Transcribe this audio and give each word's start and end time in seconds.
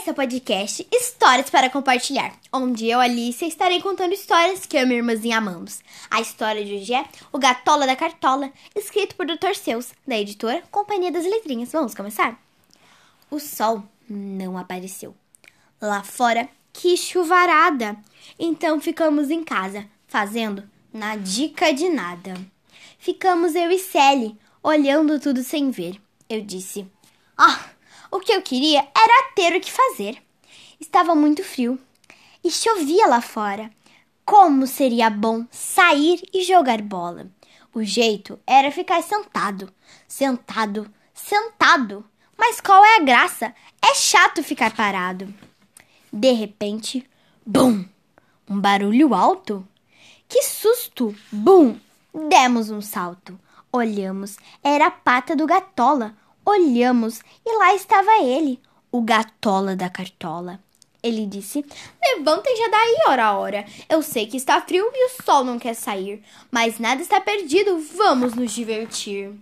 Esse 0.00 0.08
é 0.08 0.12
o 0.12 0.16
podcast 0.16 0.88
Histórias 0.90 1.50
para 1.50 1.68
Compartilhar, 1.68 2.32
onde 2.50 2.88
eu, 2.88 2.98
Alicia, 2.98 3.46
estarei 3.46 3.82
contando 3.82 4.14
histórias 4.14 4.64
que 4.64 4.74
eu 4.74 4.84
e 4.84 4.86
minha 4.86 5.00
irmãzinha 5.00 5.36
amamos. 5.36 5.82
A 6.10 6.22
história 6.22 6.64
de 6.64 6.74
hoje 6.74 6.94
é 6.94 7.04
O 7.30 7.38
Gatola 7.38 7.86
da 7.86 7.94
Cartola, 7.94 8.50
escrito 8.74 9.14
por 9.14 9.26
Dr. 9.26 9.54
Seus, 9.54 9.92
da 10.08 10.18
editora 10.18 10.62
Companhia 10.70 11.12
das 11.12 11.24
Letrinhas. 11.24 11.70
Vamos 11.70 11.94
começar? 11.94 12.42
O 13.30 13.38
sol 13.38 13.82
não 14.08 14.56
apareceu. 14.56 15.14
Lá 15.78 16.02
fora, 16.02 16.48
que 16.72 16.96
chuvarada! 16.96 17.94
Então 18.38 18.80
ficamos 18.80 19.28
em 19.28 19.44
casa, 19.44 19.86
fazendo 20.06 20.66
na 20.90 21.16
dica 21.16 21.74
de 21.74 21.90
nada. 21.90 22.32
Ficamos 22.98 23.54
eu 23.54 23.70
e 23.70 23.78
Sally, 23.78 24.34
olhando 24.62 25.20
tudo 25.20 25.42
sem 25.42 25.70
ver. 25.70 26.00
Eu 26.26 26.40
disse: 26.40 26.90
Ah! 27.36 27.69
O 28.10 28.18
que 28.18 28.32
eu 28.32 28.42
queria 28.42 28.80
era 28.80 29.32
ter 29.34 29.56
o 29.56 29.60
que 29.60 29.70
fazer. 29.70 30.20
Estava 30.80 31.14
muito 31.14 31.44
frio 31.44 31.78
e 32.42 32.50
chovia 32.50 33.06
lá 33.06 33.20
fora. 33.20 33.70
Como 34.24 34.66
seria 34.66 35.08
bom 35.08 35.46
sair 35.50 36.20
e 36.32 36.42
jogar 36.42 36.82
bola? 36.82 37.28
O 37.72 37.84
jeito 37.84 38.38
era 38.46 38.72
ficar 38.72 39.00
sentado, 39.02 39.72
sentado, 40.08 40.92
sentado. 41.14 42.04
Mas 42.36 42.60
qual 42.60 42.84
é 42.84 42.96
a 42.96 43.04
graça? 43.04 43.54
É 43.80 43.94
chato 43.94 44.42
ficar 44.42 44.74
parado. 44.74 45.32
De 46.12 46.32
repente, 46.32 47.08
bum! 47.46 47.84
Um 48.48 48.58
barulho 48.58 49.14
alto. 49.14 49.66
Que 50.28 50.42
susto! 50.42 51.14
Bum! 51.30 51.78
Demos 52.28 52.70
um 52.70 52.80
salto. 52.80 53.38
Olhamos, 53.72 54.36
era 54.64 54.86
a 54.88 54.90
pata 54.90 55.36
do 55.36 55.46
gatola, 55.46 56.16
Olhamos 56.44 57.20
e 57.44 57.58
lá 57.58 57.74
estava 57.74 58.22
ele, 58.22 58.60
o 58.90 59.02
gatola 59.02 59.76
da 59.76 59.90
cartola. 59.90 60.60
Ele 61.02 61.26
disse: 61.26 61.64
Levantem 62.02 62.56
já 62.56 62.68
daí, 62.68 62.96
ora 63.08 63.38
ora. 63.38 63.64
Eu 63.88 64.02
sei 64.02 64.26
que 64.26 64.36
está 64.36 64.60
frio 64.60 64.90
e 64.92 65.06
o 65.06 65.22
sol 65.22 65.44
não 65.44 65.58
quer 65.58 65.74
sair, 65.74 66.22
mas 66.50 66.78
nada 66.78 67.00
está 67.00 67.20
perdido. 67.20 67.78
Vamos 67.96 68.34
nos 68.34 68.52
divertir. 68.52 69.32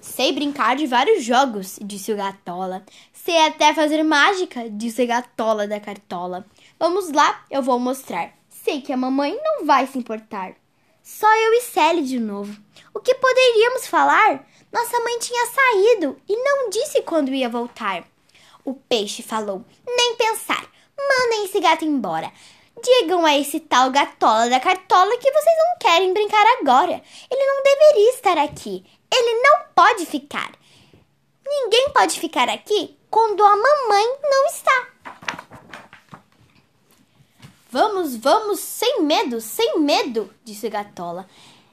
Sei 0.00 0.32
brincar 0.32 0.76
de 0.76 0.86
vários 0.86 1.24
jogos, 1.24 1.78
disse 1.82 2.12
o 2.12 2.16
gatola. 2.16 2.84
Sei 3.12 3.36
até 3.46 3.74
fazer 3.74 4.02
mágica, 4.04 4.70
disse 4.70 5.02
a 5.02 5.06
gatola 5.06 5.66
da 5.66 5.80
cartola. 5.80 6.46
Vamos 6.78 7.10
lá, 7.10 7.44
eu 7.50 7.62
vou 7.62 7.78
mostrar. 7.78 8.32
Sei 8.48 8.80
que 8.80 8.92
a 8.92 8.96
mamãe 8.96 9.36
não 9.42 9.66
vai 9.66 9.86
se 9.86 9.98
importar. 9.98 10.54
Só 11.02 11.26
eu 11.26 11.54
e 11.54 11.60
Sally 11.62 12.02
de 12.02 12.20
novo. 12.20 12.54
O 12.94 13.00
que 13.00 13.14
poderíamos 13.14 13.86
falar? 13.86 14.46
Nossa 14.72 15.00
mãe 15.00 15.18
tinha 15.18 15.46
saído 15.46 16.20
e 16.28 16.36
não 16.36 16.68
disse 16.70 17.02
quando 17.02 17.34
ia 17.34 17.48
voltar. 17.48 18.04
O 18.64 18.74
peixe 18.74 19.22
falou: 19.22 19.64
Nem 19.86 20.16
pensar. 20.16 20.66
Mandem 20.98 21.44
esse 21.44 21.60
gato 21.60 21.84
embora. 21.84 22.30
Digam 22.82 23.24
a 23.24 23.36
esse 23.36 23.60
tal 23.60 23.90
gatola 23.90 24.48
da 24.48 24.60
cartola 24.60 25.16
que 25.16 25.32
vocês 25.32 25.56
não 25.56 25.78
querem 25.78 26.12
brincar 26.12 26.44
agora. 26.60 27.02
Ele 27.30 27.46
não 27.46 27.62
deveria 27.62 28.10
estar 28.10 28.38
aqui. 28.38 28.84
Ele 29.12 29.42
não 29.42 29.60
pode 29.74 30.06
ficar. 30.06 30.52
Ninguém 31.46 31.90
pode 31.90 32.20
ficar 32.20 32.48
aqui 32.48 32.96
quando 33.10 33.42
a 33.42 33.56
mamãe 33.56 34.18
não 34.22 34.46
está. 34.46 34.88
Vamos, 37.70 38.16
vamos, 38.16 38.60
sem 38.60 39.02
medo, 39.02 39.40
sem 39.40 39.78
medo, 39.80 40.32
disse 40.44 40.68
Gatola. 40.68 41.28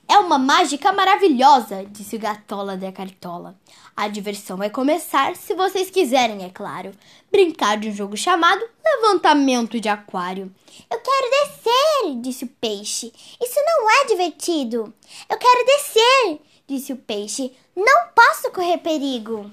É 0.08 0.17
uma 0.20 0.38
mágica 0.38 0.94
maravilhosa, 0.94 1.86
disse 1.86 2.16
o 2.16 2.20
Gatola 2.20 2.78
da 2.78 2.92
Cartola. 2.92 3.56
A 3.95 4.08
diversão 4.08 4.56
vai 4.56 4.70
começar 4.70 5.36
se 5.36 5.56
vocês 5.56 5.89
quiserem, 5.89 6.44
é 6.44 6.50
claro. 6.50 6.92
Brincar 7.31 7.78
de 7.78 7.89
um 7.89 7.95
jogo 7.95 8.16
chamado 8.16 8.64
Levantamento 8.83 9.80
de 9.80 9.89
Aquário. 9.89 10.53
Eu 10.92 11.00
quero 11.00 11.30
descer, 11.31 12.22
disse 12.22 12.45
o 12.45 12.48
peixe. 12.48 13.11
Isso 13.42 13.59
não 13.66 13.89
é 13.89 14.06
divertido. 14.06 14.94
Eu 15.30 15.38
quero 15.38 15.65
descer, 15.65 16.42
disse 16.67 16.94
o 16.94 16.98
peixe. 16.98 17.52
Não 17.76 18.10
posso 18.14 18.52
correr 18.52 18.77
perigo. 18.77 19.49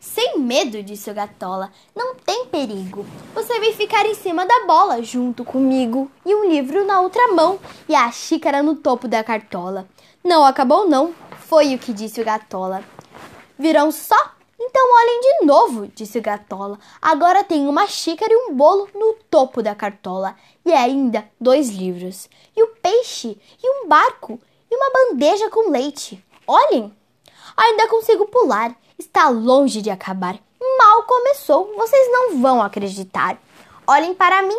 Sem 0.00 0.38
medo, 0.38 0.82
disse 0.82 1.10
o 1.10 1.14
Gatola. 1.14 1.70
Não 1.94 2.14
tem 2.14 2.46
perigo. 2.46 3.04
Você 3.34 3.60
vai 3.60 3.72
ficar 3.74 4.06
em 4.06 4.14
cima 4.14 4.46
da 4.46 4.64
bola 4.66 5.02
junto 5.02 5.44
comigo 5.44 6.10
e 6.24 6.34
um 6.34 6.48
livro 6.48 6.86
na 6.86 7.00
outra 7.00 7.28
mão 7.28 7.60
e 7.86 7.94
a 7.94 8.10
xícara 8.10 8.62
no 8.62 8.76
topo 8.76 9.06
da 9.06 9.22
cartola. 9.22 9.86
Não 10.24 10.42
acabou 10.42 10.88
não, 10.88 11.14
foi 11.46 11.74
o 11.74 11.78
que 11.78 11.92
disse 11.92 12.18
o 12.18 12.24
Gatola. 12.24 12.82
Virão 13.58 13.92
só? 13.92 14.16
Então 14.58 14.82
olhem 14.90 15.20
de 15.20 15.46
novo, 15.46 15.86
disse 15.88 16.18
o 16.18 16.22
Gatola. 16.22 16.78
Agora 17.00 17.44
tem 17.44 17.68
uma 17.68 17.86
xícara 17.86 18.32
e 18.32 18.36
um 18.36 18.54
bolo 18.54 18.88
no 18.94 19.14
topo 19.30 19.62
da 19.62 19.74
cartola 19.74 20.34
e 20.64 20.72
ainda 20.72 21.28
dois 21.38 21.68
livros 21.68 22.26
e 22.56 22.62
o 22.62 22.68
peixe 22.68 23.38
e 23.62 23.70
um 23.70 23.86
barco 23.86 24.40
e 24.70 24.74
uma 24.74 24.90
bandeja 24.90 25.50
com 25.50 25.70
leite. 25.70 26.24
Olhem, 26.46 26.90
ainda 27.54 27.88
consigo 27.88 28.26
pular 28.26 28.74
está 29.00 29.28
longe 29.28 29.82
de 29.82 29.90
acabar. 29.90 30.38
Mal 30.78 31.02
começou, 31.04 31.74
vocês 31.76 32.12
não 32.12 32.38
vão 32.38 32.62
acreditar. 32.62 33.38
Olhem 33.86 34.14
para 34.14 34.42
mim, 34.42 34.58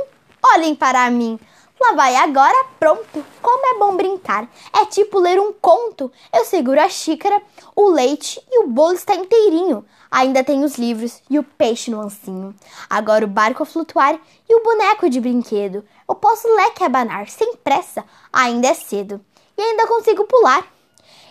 olhem 0.53 0.75
para 0.75 1.09
mim. 1.09 1.39
Lá 1.79 1.93
vai 1.93 2.15
agora, 2.15 2.65
pronto. 2.79 3.25
Como 3.41 3.75
é 3.75 3.79
bom 3.79 3.95
brincar. 3.95 4.47
É 4.73 4.85
tipo 4.85 5.19
ler 5.19 5.39
um 5.39 5.51
conto. 5.53 6.11
Eu 6.31 6.45
seguro 6.45 6.79
a 6.79 6.89
xícara, 6.89 7.41
o 7.75 7.89
leite 7.89 8.39
e 8.51 8.63
o 8.63 8.67
bolo 8.67 8.93
está 8.93 9.15
inteirinho. 9.15 9.85
Ainda 10.11 10.43
tem 10.43 10.63
os 10.63 10.75
livros 10.75 11.21
e 11.29 11.39
o 11.39 11.43
peixe 11.43 11.89
no 11.89 12.01
ancinho. 12.01 12.53
Agora 12.89 13.25
o 13.25 13.27
barco 13.27 13.63
a 13.63 13.65
flutuar 13.65 14.19
e 14.47 14.55
o 14.55 14.63
boneco 14.63 15.09
de 15.09 15.19
brinquedo. 15.19 15.83
Eu 16.07 16.15
posso 16.15 16.47
leque 16.55 16.83
abanar 16.83 17.29
sem 17.29 17.55
pressa. 17.57 18.03
Ainda 18.31 18.67
é 18.67 18.73
cedo. 18.73 19.23
E 19.57 19.61
ainda 19.61 19.87
consigo 19.87 20.25
pular. 20.25 20.63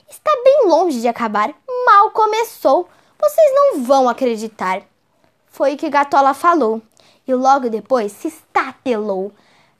Está 0.08 0.30
bem 0.42 0.66
longe 0.66 1.00
de 1.00 1.06
acabar. 1.06 1.54
Mal 1.86 2.10
começou. 2.10 2.88
Vocês 3.20 3.52
não 3.54 3.82
vão 3.82 4.08
acreditar. 4.08 4.82
Foi 5.46 5.74
o 5.74 5.76
que 5.76 5.90
Gatola 5.90 6.32
falou. 6.32 6.80
E 7.26 7.34
logo 7.34 7.68
depois 7.68 8.12
se 8.12 8.28
estatelou. 8.28 9.32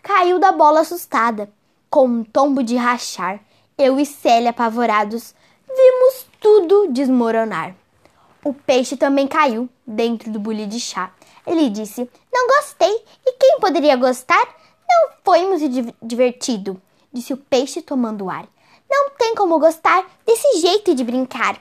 Caiu 0.03 0.39
da 0.39 0.53
bola 0.53 0.81
assustada, 0.81 1.51
com 1.89 2.07
um 2.07 2.25
tombo 2.25 2.63
de 2.63 2.77
rachar. 2.77 3.41
Eu 3.79 3.99
e 3.99 4.05
Célia 4.05 4.51
apavorados 4.51 5.35
vimos 5.67 6.27
tudo 6.39 6.89
desmoronar. 6.93 7.75
O 8.45 8.53
peixe 8.53 8.97
também 8.97 9.27
caiu 9.27 9.69
dentro 9.87 10.31
do 10.31 10.39
bule 10.39 10.67
de 10.67 10.79
chá. 10.79 11.13
Ele 11.47 11.71
disse: 11.71 12.09
Não 12.33 12.47
gostei. 12.47 13.05
E 13.27 13.33
quem 13.39 13.59
poderia 13.59 13.97
gostar? 13.97 14.47
Não 14.89 15.11
foi 15.25 15.47
muito 15.47 15.95
divertido, 16.03 16.81
disse 17.13 17.33
o 17.33 17.37
peixe 17.37 17.81
tomando 17.81 18.29
ar. 18.29 18.47
Não 18.91 19.11
tem 19.11 19.35
como 19.35 19.59
gostar 19.59 20.05
desse 20.27 20.61
jeito 20.61 20.95
de 20.95 21.05
brincar. 21.05 21.61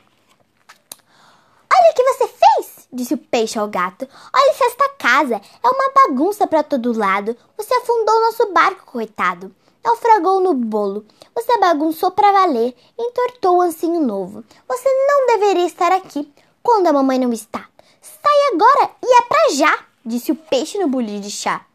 Olha 1.80 1.92
o 1.92 1.96
que 1.96 2.04
você 2.04 2.28
fez, 2.28 2.88
disse 2.92 3.14
o 3.14 3.18
peixe 3.18 3.58
ao 3.58 3.70
gato. 3.70 4.06
Olha 4.34 4.50
esta 4.50 4.90
casa, 4.98 5.36
é 5.36 5.68
uma 5.68 5.92
bagunça 5.94 6.46
para 6.46 6.62
todo 6.62 6.98
lado. 6.98 7.38
Você 7.58 7.74
afundou 7.74 8.20
nosso 8.22 8.52
barco, 8.52 8.92
coitado. 8.92 9.56
Naufragou 9.82 10.42
no 10.42 10.54
bolo. 10.54 11.06
Você 11.34 11.58
bagunçou 11.58 12.12
para 12.12 12.34
valer, 12.34 12.76
entortou 12.98 13.58
o 13.58 13.62
ancinho 13.62 14.02
novo. 14.02 14.44
Você 14.68 14.90
não 15.08 15.28
deveria 15.28 15.66
estar 15.66 15.92
aqui 15.94 16.30
quando 16.62 16.88
a 16.88 16.94
mamãe 16.94 17.18
não 17.18 17.32
está. 17.32 17.66
Sai 18.02 18.54
agora 18.54 18.92
e 19.02 19.18
é 19.18 19.22
pra 19.22 19.50
já, 19.54 19.80
disse 20.06 20.34
o 20.34 20.36
peixe 20.36 20.78
no 20.78 20.90
bolinho 20.90 21.22
de 21.22 21.32
chá. 21.32 21.66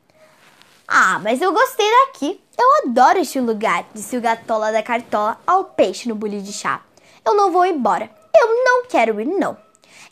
Ah, 0.87 1.19
mas 1.21 1.41
eu 1.41 1.51
gostei 1.51 1.91
daqui. 1.91 2.41
Eu 2.59 2.91
adoro 2.91 3.19
este 3.19 3.41
lugar, 3.41 3.87
disse 3.95 4.17
o 4.19 4.21
gatola 4.21 4.71
da 4.71 4.83
cartola 4.83 5.41
ao 5.47 5.65
peixe 5.65 6.09
no 6.09 6.15
bolinho 6.15 6.43
de 6.43 6.53
chá. 6.53 6.83
Eu 7.25 7.35
não 7.35 7.51
vou 7.51 7.65
embora. 7.65 8.11
Eu 8.37 8.65
não 8.65 8.85
quero 8.85 9.19
ir, 9.19 9.25
não. 9.25 9.57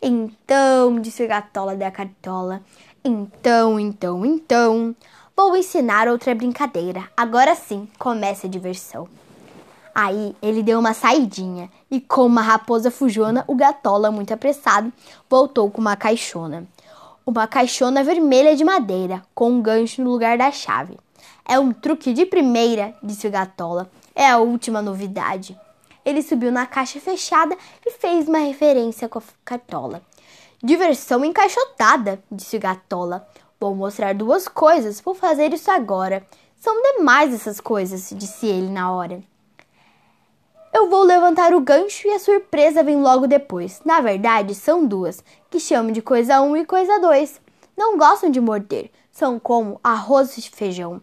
Então, 0.05 1.01
disse 1.01 1.23
a 1.23 1.29
gatola 1.29 1.77
da 1.77 1.89
cartola. 1.89 2.61
Então, 3.05 3.79
então, 3.79 4.27
então. 4.27 4.97
Vou 5.37 5.57
ensinar 5.57 6.09
outra 6.09 6.35
brincadeira. 6.35 7.09
Agora 7.17 7.55
sim, 7.55 7.89
começa 8.01 8.49
a 8.49 8.51
diversão. 8.51 9.09
Aí 9.95 10.35
ele 10.43 10.61
deu 10.61 10.81
uma 10.81 10.93
saidinha 10.93 11.71
e, 11.89 12.01
como 12.01 12.27
uma 12.27 12.43
raposa 12.43 12.91
fujona, 12.91 13.45
o 13.47 13.55
gatola, 13.55 14.11
muito 14.11 14.35
apressado, 14.35 14.93
voltou 15.31 15.71
com 15.71 15.81
uma 15.81 15.95
caixona. 15.95 16.67
Uma 17.25 17.47
caixona 17.47 18.03
vermelha 18.03 18.57
de 18.57 18.65
madeira, 18.65 19.23
com 19.33 19.53
um 19.53 19.63
gancho 19.63 20.03
no 20.03 20.11
lugar 20.11 20.37
da 20.37 20.51
chave. 20.51 20.99
É 21.45 21.61
um 21.61 21.73
truque 21.73 22.13
de 22.13 22.27
primeira, 22.27 22.93
disse 23.01 23.29
o 23.29 23.31
gatola. 23.31 23.89
É 24.17 24.29
a 24.29 24.39
última 24.39 24.83
novidade. 24.83 25.57
Ele 26.05 26.23
subiu 26.23 26.51
na 26.51 26.67
caixa 26.67 27.01
fechada 27.01 27.57
e 27.87 27.91
fez 27.91 28.29
uma 28.29 28.39
referência 28.39 29.09
com 29.09 29.19
a 29.19 29.23
cartola. 29.45 30.03
Diversão 30.63 31.25
encaixotada, 31.25 32.23
disse 32.31 32.59
Gatola. 32.59 33.27
Vou 33.59 33.75
mostrar 33.75 34.15
duas 34.15 34.49
coisas, 34.49 35.01
vou 35.01 35.15
fazer 35.15 35.53
isso 35.53 35.71
agora. 35.71 36.27
São 36.57 36.81
demais 36.83 37.35
essas 37.35 37.61
coisas, 37.61 38.11
disse 38.17 38.47
ele 38.47 38.69
na 38.69 38.93
hora. 38.93 39.23
Eu 40.73 40.89
vou 40.89 41.03
levantar 41.03 41.53
o 41.53 41.61
gancho 41.61 42.09
e 42.09 42.11
a 42.13 42.19
surpresa 42.19 42.83
vem 42.83 42.97
logo 42.97 43.27
depois. 43.27 43.83
Na 43.85 44.01
verdade, 44.01 44.55
são 44.55 44.87
duas, 44.87 45.23
que 45.51 45.61
chamo 45.61 45.93
de 45.93 46.01
coisa 46.01 46.41
1 46.41 46.51
um 46.51 46.57
e 46.57 46.65
coisa 46.65 46.99
2. 46.99 47.41
não 47.77 47.99
gostam 47.99 48.31
de 48.31 48.41
morder, 48.41 48.91
são 49.11 49.39
como 49.39 49.79
arroz 49.85 50.39
e 50.39 50.43
feijão. 50.43 51.03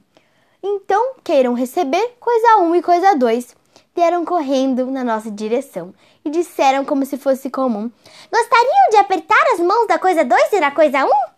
Então, 0.62 1.16
queiram 1.24 1.54
receber 1.54 2.16
coisa 2.19 2.57
um 2.57 2.75
e 2.75 2.81
coisa 2.81 3.16
dois. 3.16 3.56
Vieram 3.95 4.24
correndo 4.24 4.86
na 4.88 5.03
nossa 5.03 5.30
direção 5.30 5.94
e 6.24 6.30
disseram 6.30 6.86
como 6.86 7.06
se 7.06 7.18
fosse 7.18 7.50
comum: 7.50 7.91
Gostariam 8.31 8.89
de 8.91 8.97
apertar 8.97 9.44
as 9.53 9.59
mãos 9.59 9.88
da 9.88 10.00
coisa 10.00 10.24
dois 10.24 10.51
e 10.53 10.59
da 10.59 10.71
coisa 10.71 11.06
um? 11.06 11.30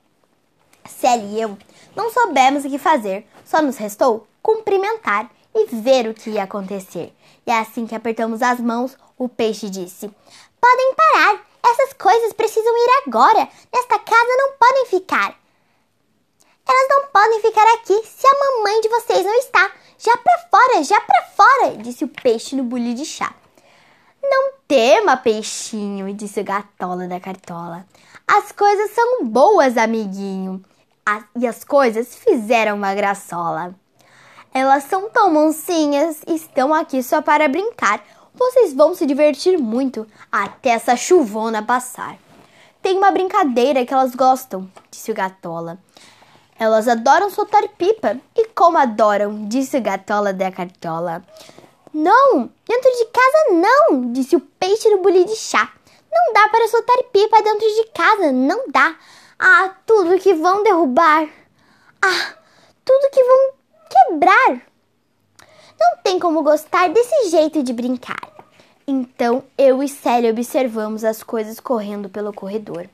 Célia 0.87 1.25
e 1.25 1.41
eu 1.41 1.57
não 1.95 2.11
soubemos 2.11 2.65
o 2.65 2.69
que 2.69 2.77
fazer, 2.77 3.27
só 3.45 3.61
nos 3.61 3.77
restou 3.77 4.27
cumprimentar 4.41 5.29
e 5.53 5.65
ver 5.67 6.07
o 6.07 6.13
que 6.13 6.31
ia 6.31 6.43
acontecer. 6.43 7.13
E 7.45 7.51
assim 7.51 7.85
que 7.85 7.95
apertamos 7.95 8.41
as 8.41 8.59
mãos, 8.59 8.97
o 9.17 9.27
peixe 9.27 9.69
disse: 9.69 10.09
Podem 10.59 10.95
parar, 10.95 11.45
essas 11.63 11.93
coisas 11.93 12.33
precisam 12.33 12.77
ir 12.77 13.03
agora. 13.07 13.47
Nesta 13.73 13.99
casa 13.99 14.37
não 14.37 14.53
podem 14.57 14.85
ficar. 14.87 15.39
Elas 16.67 16.87
não 16.89 17.07
podem 17.07 17.41
ficar 17.41 17.73
aqui 17.73 18.01
se 18.05 18.25
a 18.25 18.39
mamãe 18.39 18.81
de 18.81 18.89
vocês 18.89 19.25
não 19.25 19.35
está. 19.35 19.71
Já 20.03 20.17
pra 20.17 20.37
fora, 20.49 20.83
já 20.83 20.99
pra 20.99 21.23
fora, 21.35 21.77
disse 21.77 22.03
o 22.03 22.07
peixe 22.07 22.55
no 22.55 22.63
bule 22.63 22.95
de 22.95 23.05
chá. 23.05 23.31
Não 24.23 24.53
tema, 24.67 25.15
peixinho, 25.15 26.11
disse 26.13 26.41
o 26.41 26.43
gatola 26.43 27.07
da 27.07 27.19
cartola. 27.19 27.85
As 28.27 28.51
coisas 28.51 28.91
são 28.91 29.25
boas, 29.25 29.77
amiguinho. 29.77 30.63
E 31.35 31.45
as 31.45 31.63
coisas 31.63 32.15
fizeram 32.15 32.77
uma 32.77 32.95
graçola. 32.95 33.75
Elas 34.51 34.85
são 34.85 35.07
tão 35.09 35.31
mansinhas, 35.31 36.21
estão 36.27 36.73
aqui 36.73 37.03
só 37.03 37.21
para 37.21 37.47
brincar. 37.47 38.03
Vocês 38.33 38.73
vão 38.73 38.95
se 38.95 39.05
divertir 39.05 39.59
muito 39.59 40.07
até 40.31 40.69
essa 40.69 40.95
chuvona 40.95 41.61
passar. 41.61 42.17
Tem 42.81 42.97
uma 42.97 43.11
brincadeira 43.11 43.85
que 43.85 43.93
elas 43.93 44.15
gostam, 44.15 44.67
disse 44.89 45.11
o 45.11 45.15
Gatola. 45.15 45.77
Elas 46.61 46.87
adoram 46.87 47.31
soltar 47.31 47.67
pipa. 47.69 48.17
E 48.35 48.45
como 48.49 48.77
adoram, 48.77 49.47
disse 49.47 49.77
o 49.77 49.81
Gatola 49.81 50.31
da 50.31 50.51
Cartola. 50.51 51.25
Não, 51.91 52.51
dentro 52.67 52.91
de 52.91 53.05
casa 53.05 53.53
não, 53.53 54.11
disse 54.11 54.35
o 54.35 54.39
peixe 54.39 54.87
no 54.91 54.99
bule 55.01 55.23
de 55.23 55.35
chá. 55.35 55.73
Não 56.11 56.31
dá 56.31 56.47
para 56.49 56.67
soltar 56.67 56.97
pipa 57.11 57.41
dentro 57.41 57.67
de 57.67 57.85
casa, 57.85 58.31
não 58.31 58.65
dá. 58.67 58.95
Ah, 59.39 59.73
tudo 59.87 60.19
que 60.19 60.35
vão 60.35 60.61
derrubar. 60.61 61.27
Ah, 61.99 62.33
tudo 62.85 63.09
que 63.11 63.23
vão 63.23 63.53
quebrar. 63.89 64.61
Não 65.79 65.97
tem 66.03 66.19
como 66.19 66.43
gostar 66.43 66.89
desse 66.89 67.31
jeito 67.31 67.63
de 67.63 67.73
brincar. 67.73 68.21
Então 68.85 69.43
eu 69.57 69.81
e 69.81 69.89
Célia 69.89 70.29
observamos 70.29 71.03
as 71.03 71.23
coisas 71.23 71.59
correndo 71.59 72.07
pelo 72.07 72.31
corredor. 72.31 72.87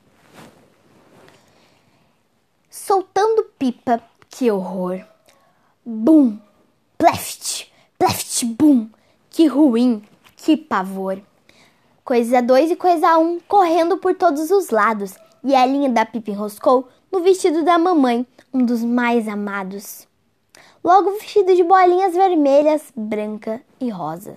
Soltando 2.70 3.44
pipa, 3.58 4.02
que 4.28 4.50
horror! 4.50 5.02
Bum! 5.84 6.38
Pleft! 6.98 7.72
Pleft! 7.98 8.44
Bum! 8.44 8.90
Que 9.30 9.46
ruim! 9.46 10.02
Que 10.36 10.54
pavor! 10.54 11.22
Coisa 12.04 12.42
2 12.42 12.72
e 12.72 12.76
coisa 12.76 13.16
1 13.16 13.22
um, 13.22 13.40
correndo 13.40 13.96
por 13.96 14.14
todos 14.14 14.50
os 14.50 14.68
lados 14.68 15.14
e 15.42 15.54
a 15.54 15.64
linha 15.64 15.88
da 15.88 16.04
pipa 16.04 16.30
enroscou 16.30 16.88
no 17.10 17.20
vestido 17.20 17.64
da 17.64 17.78
mamãe, 17.78 18.26
um 18.52 18.62
dos 18.62 18.84
mais 18.84 19.26
amados. 19.26 20.06
Logo 20.84 21.12
vestido 21.12 21.54
de 21.54 21.64
bolinhas 21.64 22.14
vermelhas, 22.14 22.92
branca 22.94 23.62
e 23.80 23.88
rosa. 23.88 24.36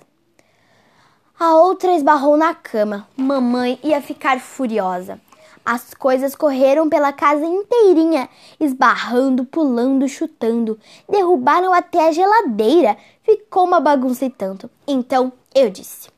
A 1.38 1.54
outra 1.56 1.94
esbarrou 1.94 2.36
na 2.36 2.54
cama. 2.54 3.06
Mamãe 3.14 3.78
ia 3.82 4.00
ficar 4.00 4.40
furiosa. 4.40 5.20
As 5.64 5.94
coisas 5.94 6.34
correram 6.34 6.88
pela 6.88 7.12
casa 7.12 7.44
inteirinha, 7.44 8.28
esbarrando, 8.58 9.44
pulando, 9.44 10.08
chutando. 10.08 10.78
Derrubaram 11.08 11.72
até 11.72 12.08
a 12.08 12.12
geladeira. 12.12 12.96
Ficou 13.22 13.64
uma 13.64 13.78
bagunça 13.78 14.24
e 14.24 14.30
tanto. 14.30 14.68
Então 14.88 15.32
eu 15.54 15.70
disse: 15.70 16.10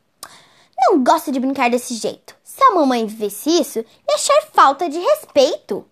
Não 0.79 1.05
gosto 1.05 1.31
de 1.31 1.38
brincar 1.38 1.69
desse 1.69 1.94
jeito. 1.94 2.35
Se 2.43 2.64
a 2.64 2.75
mamãe 2.75 3.06
visse 3.06 3.50
isso, 3.50 3.81
ia 3.81 4.14
achar 4.14 4.46
falta 4.52 4.88
de 4.88 4.99
respeito. 4.99 5.85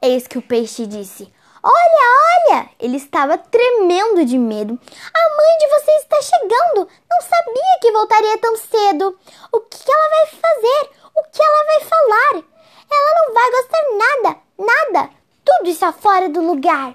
Eis 0.00 0.26
que 0.26 0.38
o 0.38 0.42
peixe 0.42 0.86
disse: 0.86 1.30
Olha, 1.62 2.48
olha! 2.48 2.70
Ele 2.80 2.96
estava 2.96 3.36
tremendo 3.36 4.24
de 4.24 4.38
medo. 4.38 4.72
A 4.72 5.36
mãe 5.36 5.58
de 5.58 5.68
vocês 5.68 6.02
está 6.02 6.22
chegando! 6.22 6.88
Não 7.10 7.20
sabia 7.20 7.78
que 7.82 7.92
voltaria 7.92 8.38
tão 8.38 8.56
cedo. 8.56 9.18
O 9.52 9.60
que 9.60 9.90
ela 9.90 10.08
vai 10.08 10.26
fazer? 10.28 10.90
O 11.14 11.22
que 11.24 11.42
ela 11.42 11.64
vai 11.66 11.80
falar? 11.80 12.55
Ela 12.90 13.26
não 13.26 13.34
vai 13.34 13.50
gostar 13.50 13.82
nada, 13.98 14.38
nada. 14.58 15.10
Tudo 15.44 15.70
está 15.70 15.92
fora 15.92 16.28
do 16.28 16.40
lugar. 16.40 16.94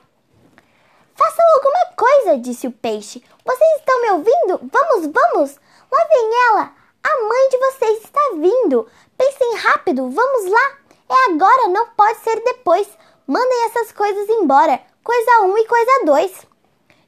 Façam 1.16 1.46
alguma 1.56 1.96
coisa, 1.96 2.40
disse 2.40 2.68
o 2.68 2.72
peixe. 2.72 3.24
Vocês 3.46 3.80
estão 3.80 4.02
me 4.02 4.12
ouvindo? 4.12 4.70
Vamos, 4.72 5.12
vamos! 5.12 5.60
Lá 5.92 6.08
vem 6.10 6.32
ela! 6.50 6.74
A 7.04 7.28
mãe 7.28 7.50
de 7.50 7.58
vocês 7.58 8.04
está 8.04 8.22
vindo! 8.36 8.88
Pensem 9.18 9.56
rápido, 9.56 10.10
vamos 10.10 10.50
lá! 10.50 10.78
É 11.10 11.32
agora, 11.32 11.68
não 11.68 11.88
pode 11.88 12.20
ser 12.20 12.42
depois. 12.44 12.88
Mandem 13.28 13.66
essas 13.66 13.92
coisas 13.92 14.30
embora. 14.30 14.82
Coisa 15.04 15.42
1 15.42 15.46
um 15.46 15.58
e 15.58 15.68
coisa 15.68 16.06
2. 16.06 16.48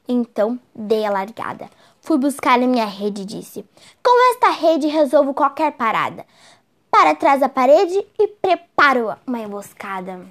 Então 0.06 0.60
dei 0.74 1.06
a 1.06 1.10
largada. 1.10 1.70
Fui 2.02 2.18
buscar 2.18 2.54
a 2.54 2.66
minha 2.66 2.84
rede 2.84 3.22
e 3.22 3.24
disse: 3.24 3.64
Com 4.02 4.32
esta 4.32 4.50
rede 4.50 4.86
resolvo 4.88 5.32
qualquer 5.32 5.72
parada. 5.72 6.26
Para 6.96 7.16
trás 7.16 7.40
da 7.40 7.48
parede 7.48 8.06
e 8.16 8.28
preparo 8.28 9.16
uma 9.26 9.40
emboscada. 9.40 10.24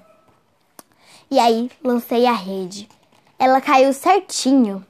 E 1.30 1.38
aí 1.38 1.70
lancei 1.84 2.26
a 2.26 2.32
rede. 2.32 2.88
Ela 3.38 3.60
caiu 3.60 3.92
certinho. 3.92 4.84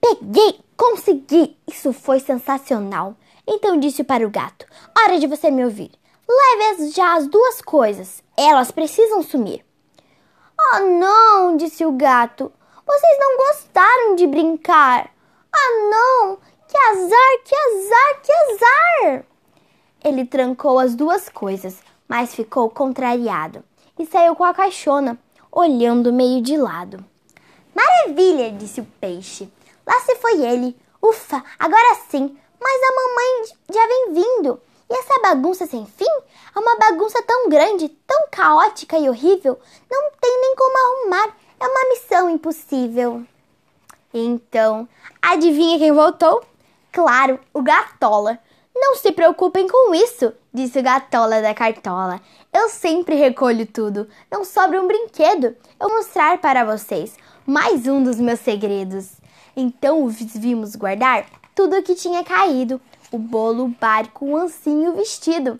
Peguei, 0.00 0.58
consegui! 0.74 1.58
Isso 1.68 1.92
foi 1.92 2.20
sensacional. 2.20 3.14
Então 3.46 3.78
disse 3.78 4.02
para 4.02 4.26
o 4.26 4.30
gato: 4.30 4.66
Hora 4.98 5.18
de 5.18 5.26
você 5.26 5.50
me 5.50 5.62
ouvir. 5.62 5.90
Leve 6.26 6.88
já 6.90 7.16
as 7.16 7.26
duas 7.26 7.60
coisas. 7.60 8.24
Elas 8.34 8.70
precisam 8.70 9.22
sumir. 9.22 9.62
Oh, 10.58 10.80
não, 10.80 11.58
disse 11.58 11.84
o 11.84 11.92
gato. 11.92 12.50
Vocês 12.86 13.18
não 13.18 13.36
gostaram 13.36 14.14
de 14.14 14.26
brincar. 14.26 15.10
Ah, 15.52 15.70
não! 15.90 16.38
Que 16.66 16.78
azar, 16.78 17.42
que 17.44 17.54
azar, 17.54 18.22
que 18.22 18.32
azar! 18.32 19.35
Ele 20.06 20.24
trancou 20.24 20.78
as 20.78 20.94
duas 20.94 21.28
coisas, 21.28 21.82
mas 22.06 22.32
ficou 22.32 22.70
contrariado 22.70 23.64
e 23.98 24.06
saiu 24.06 24.36
com 24.36 24.44
a 24.44 24.54
caixona, 24.54 25.18
olhando 25.50 26.12
meio 26.12 26.40
de 26.40 26.56
lado. 26.56 27.04
Maravilha, 27.74 28.52
disse 28.52 28.80
o 28.80 28.86
peixe. 29.00 29.50
Lá 29.84 29.98
se 30.02 30.14
foi 30.14 30.40
ele. 30.42 30.76
Ufa, 31.02 31.42
agora 31.58 31.96
sim. 32.08 32.38
Mas 32.60 32.80
a 32.84 32.94
mamãe 32.94 33.56
já 33.74 33.86
vem 33.88 34.12
vindo. 34.12 34.60
E 34.88 34.96
essa 34.96 35.20
bagunça 35.22 35.66
sem 35.66 35.84
fim 35.84 36.04
é 36.54 36.60
uma 36.60 36.76
bagunça 36.76 37.20
tão 37.24 37.48
grande, 37.48 37.88
tão 38.06 38.28
caótica 38.30 38.96
e 38.96 39.08
horrível, 39.08 39.58
não 39.90 40.12
tem 40.20 40.40
nem 40.40 40.54
como 40.54 40.78
arrumar. 40.78 41.36
É 41.58 41.66
uma 41.66 41.88
missão 41.88 42.30
impossível. 42.30 43.24
Então, 44.14 44.88
adivinha 45.20 45.80
quem 45.80 45.90
voltou? 45.90 46.44
Claro, 46.92 47.40
o 47.52 47.60
Gatola. 47.60 48.38
Não 48.78 48.94
se 48.94 49.10
preocupem 49.10 49.66
com 49.66 49.94
isso, 49.94 50.34
disse 50.52 50.78
o 50.78 50.82
Gatola 50.82 51.40
da 51.40 51.54
Cartola. 51.54 52.20
Eu 52.52 52.68
sempre 52.68 53.14
recolho 53.14 53.64
tudo. 53.64 54.06
Não 54.30 54.44
sobra 54.44 54.80
um 54.80 54.86
brinquedo. 54.86 55.56
Eu 55.80 55.88
vou 55.88 55.96
mostrar 55.96 56.36
para 56.42 56.62
vocês 56.62 57.16
mais 57.46 57.86
um 57.86 58.02
dos 58.02 58.20
meus 58.20 58.38
segredos. 58.40 59.12
Então 59.56 60.06
vimos 60.08 60.76
guardar 60.76 61.24
tudo 61.54 61.78
o 61.78 61.82
que 61.82 61.94
tinha 61.94 62.22
caído: 62.22 62.78
o 63.10 63.16
bolo, 63.16 63.64
o 63.64 63.68
barco, 63.68 64.26
o 64.26 64.36
ancinho, 64.36 64.92
o 64.92 64.96
vestido, 64.96 65.58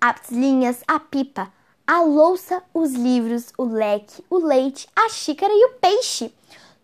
as 0.00 0.28
linhas, 0.32 0.82
a 0.88 0.98
pipa, 0.98 1.52
a 1.86 2.00
louça, 2.00 2.64
os 2.74 2.92
livros, 2.94 3.52
o 3.56 3.62
leque, 3.62 4.24
o 4.28 4.38
leite, 4.38 4.88
a 4.96 5.08
xícara 5.08 5.52
e 5.52 5.66
o 5.66 5.74
peixe. 5.74 6.34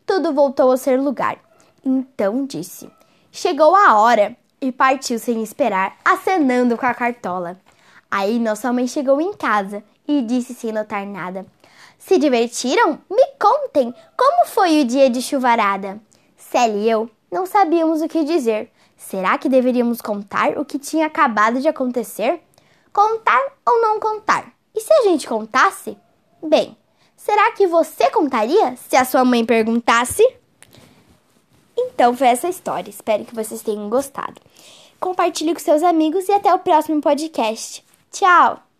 Tudo 0.06 0.32
voltou 0.32 0.70
ao 0.70 0.76
seu 0.76 1.02
lugar. 1.02 1.40
Então 1.84 2.46
disse: 2.46 2.88
Chegou 3.32 3.74
a 3.74 4.00
hora! 4.00 4.40
E 4.62 4.70
partiu 4.70 5.18
sem 5.18 5.42
esperar, 5.42 5.96
acenando 6.04 6.78
com 6.78 6.86
a 6.86 6.94
cartola. 6.94 7.58
Aí 8.08 8.38
nossa 8.38 8.72
mãe 8.72 8.86
chegou 8.86 9.20
em 9.20 9.34
casa 9.34 9.82
e 10.06 10.22
disse 10.22 10.54
sem 10.54 10.70
notar 10.70 11.04
nada: 11.04 11.44
Se 11.98 12.16
divertiram? 12.16 13.00
Me 13.10 13.26
contem 13.40 13.92
como 14.16 14.46
foi 14.46 14.80
o 14.80 14.84
dia 14.84 15.10
de 15.10 15.20
chuvarada. 15.20 16.00
Célia 16.36 16.76
e 16.76 16.88
eu 16.88 17.10
não 17.28 17.44
sabíamos 17.44 18.02
o 18.02 18.08
que 18.08 18.22
dizer. 18.22 18.70
Será 18.96 19.36
que 19.36 19.48
deveríamos 19.48 20.00
contar 20.00 20.56
o 20.56 20.64
que 20.64 20.78
tinha 20.78 21.06
acabado 21.06 21.58
de 21.58 21.66
acontecer? 21.66 22.40
Contar 22.92 23.42
ou 23.66 23.82
não 23.82 23.98
contar? 23.98 24.52
E 24.72 24.80
se 24.80 24.92
a 24.92 25.02
gente 25.02 25.26
contasse? 25.26 25.98
Bem, 26.40 26.78
será 27.16 27.50
que 27.50 27.66
você 27.66 28.08
contaria 28.12 28.76
se 28.76 28.94
a 28.94 29.04
sua 29.04 29.24
mãe 29.24 29.44
perguntasse? 29.44 30.22
Então 31.76 32.16
foi 32.16 32.28
essa 32.28 32.48
história. 32.48 32.90
Espero 32.90 33.24
que 33.24 33.34
vocês 33.34 33.62
tenham 33.62 33.88
gostado. 33.88 34.40
Compartilhe 35.00 35.52
com 35.52 35.60
seus 35.60 35.82
amigos 35.82 36.28
e 36.28 36.32
até 36.32 36.54
o 36.54 36.58
próximo 36.58 37.00
podcast. 37.00 37.84
Tchau! 38.10 38.71